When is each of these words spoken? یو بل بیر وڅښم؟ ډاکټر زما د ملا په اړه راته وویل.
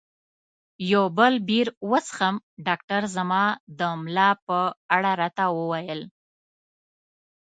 یو 0.91 1.03
بل 1.17 1.33
بیر 1.47 1.67
وڅښم؟ 1.89 2.35
ډاکټر 2.65 3.01
زما 3.15 3.43
د 3.79 3.79
ملا 4.03 4.29
په 4.45 4.59
اړه 4.95 5.11
راته 5.21 5.43
وویل. 5.57 6.01